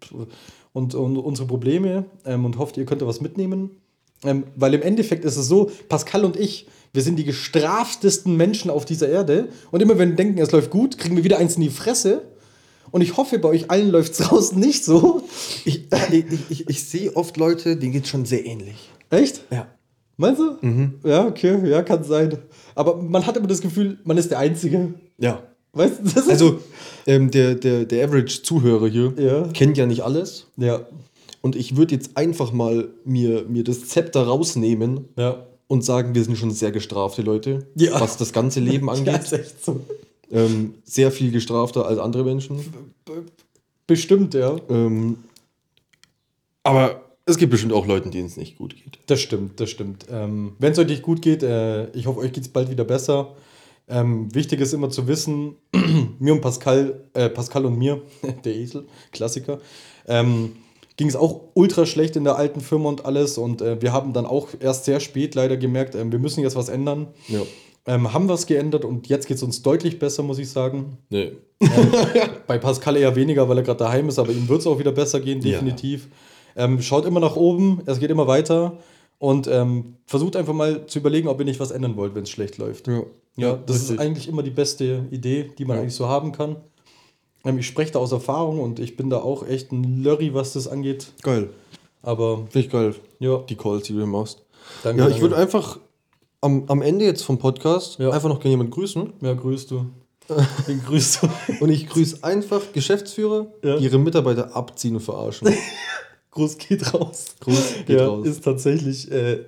[0.72, 3.72] und, und unsere Probleme ähm, und hofft, ihr könnt was mitnehmen.
[4.24, 8.72] Ähm, weil im Endeffekt ist es so, Pascal und ich, wir sind die gestraftesten Menschen
[8.72, 9.50] auf dieser Erde.
[9.72, 12.22] Und immer wenn wir denken, es läuft gut, kriegen wir wieder eins in die Fresse.
[12.92, 15.22] Und ich hoffe, bei euch allen läuft es draußen nicht so.
[15.66, 18.90] Ich, ich, ich, ich sehe oft Leute, denen geht schon sehr ähnlich.
[19.10, 19.42] Echt?
[19.52, 19.68] Ja.
[20.22, 20.58] Meinst du?
[21.08, 22.38] Ja, okay, ja, kann sein.
[22.76, 24.94] Aber man hat immer das Gefühl, man ist der Einzige.
[25.18, 25.42] Ja.
[25.72, 26.30] Weißt du, das ist.
[26.30, 26.60] Also,
[27.08, 29.44] ähm, der, der, der Average-Zuhörer hier Ja.
[29.54, 30.48] kennt ja nicht alles.
[30.58, 30.82] ja,
[31.42, 35.46] Und ich würde jetzt einfach mal mir, mir das Zepter rausnehmen ja.
[35.68, 38.02] und sagen, wir sind schon sehr gestrafte Leute, Ja.
[38.02, 39.24] was das ganze Leben Ja, angeht.
[39.24, 39.80] ist echt so.
[40.32, 42.60] ähm, sehr viel gestrafter als andere Menschen.
[43.88, 44.58] Bestimmt, ja.
[44.70, 45.18] Ähm,
[46.64, 49.00] aber es gibt bestimmt auch Leute, denen es nicht gut geht.
[49.08, 50.06] Das stimmt, das stimmt.
[50.12, 52.84] Ähm, Wenn es euch nicht gut geht, äh, ich hoffe, euch geht es bald wieder
[52.84, 53.36] besser.
[53.88, 55.56] Ähm, wichtig ist immer zu wissen,
[56.20, 58.02] mir und Pascal, äh, Pascal und mir,
[58.46, 59.60] der Esel, Klassiker,
[60.08, 60.54] ähm,
[60.98, 63.38] ging es auch ultra schlecht in der alten Firma und alles.
[63.38, 66.56] Und äh, wir haben dann auch erst sehr spät leider gemerkt, ähm, wir müssen jetzt
[66.56, 67.08] was ändern.
[67.28, 67.42] Ja.
[67.86, 70.98] Ähm, haben was geändert und jetzt geht es uns deutlich besser, muss ich sagen.
[71.10, 71.32] Nee.
[72.48, 74.92] Bei Pascal eher weniger, weil er gerade daheim ist, aber ihm wird es auch wieder
[74.92, 75.62] besser gehen, Ja.
[76.56, 78.78] Ähm, schaut immer nach oben, es geht immer weiter
[79.18, 82.30] und ähm, versucht einfach mal zu überlegen, ob ihr nicht was ändern wollt, wenn es
[82.30, 82.88] schlecht läuft.
[82.88, 83.04] Ja.
[83.36, 83.92] Ja, das richtig.
[83.96, 85.82] ist eigentlich immer die beste Idee, die man Ja.
[85.84, 86.58] eigentlich so haben kann.
[87.46, 90.54] Ähm, ich spreche da aus Erfahrung und ich bin da auch echt ein Lurry, was
[90.54, 91.14] das angeht.
[91.22, 91.50] Geil.
[92.02, 94.44] Aber Finde ich geil, ja, die Calls, die du hier machst.
[94.84, 95.02] danke.
[95.04, 95.80] Ja, ich würde einfach
[96.42, 98.10] am, am Ende jetzt vom Podcast Ja.
[98.12, 99.14] einfach noch gerne jemanden grüßen.
[99.22, 99.86] Ja, grüßt du.
[100.68, 101.30] Den grüßt du.
[101.64, 105.48] Und ich grüße einfach Geschäftsführer, die ihre Mitarbeiter abziehen und verarschen.
[106.40, 107.36] Gruß geht raus.
[107.42, 108.26] Gruß geht ja, raus.
[108.26, 109.46] ist tatsächlich äh,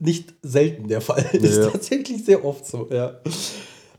[0.00, 1.24] nicht selten der Fall.
[1.32, 3.20] Ja, ist tatsächlich sehr oft so, ja.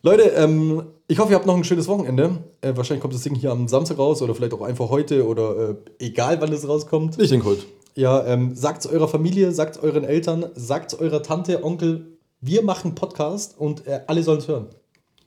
[0.01, 2.43] Leute, ähm, ich hoffe, ihr habt noch ein schönes Wochenende.
[2.61, 5.69] Äh, wahrscheinlich kommt das Ding hier am Samstag raus oder vielleicht auch einfach heute oder
[5.69, 7.19] äh, egal wann es rauskommt.
[7.19, 7.63] Ich denke heute.
[7.95, 13.57] Ja, ähm, sagt eurer Familie, sagt euren Eltern, sagt eurer Tante, Onkel, wir machen Podcast
[13.57, 14.67] und äh, alle sollen es hören.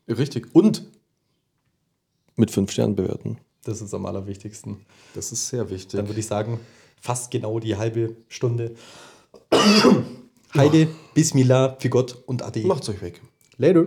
[0.06, 0.54] Richtig.
[0.54, 0.84] Und
[2.36, 3.38] mit fünf Sternen bewerten.
[3.64, 4.86] Das ist am allerwichtigsten.
[5.14, 5.98] Das ist sehr wichtig.
[5.98, 6.60] Dann würde ich sagen,
[7.00, 8.74] fast genau die halbe Stunde.
[10.56, 12.66] Heide, Bismillah, für Gott und Ade.
[12.66, 13.20] Macht's euch weg.
[13.56, 13.86] Later.